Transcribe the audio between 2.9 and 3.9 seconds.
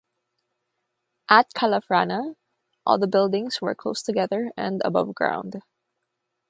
the buildings were